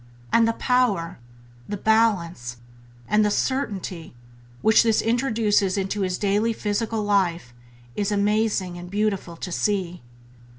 And 0.33 0.47
the 0.47 0.53
power, 0.53 1.19
the 1.69 1.77
balance 1.77 2.57
and 3.07 3.23
the 3.23 3.29
certainty 3.29 4.15
which 4.63 4.81
this 4.81 4.99
introduces 4.99 5.77
into 5.77 6.01
his 6.01 6.17
daily 6.17 6.53
physical 6.53 7.03
life 7.03 7.53
is 7.95 8.11
amazing 8.11 8.79
and 8.79 8.89
beautiful 8.89 9.37
to 9.37 9.51
see. 9.51 10.01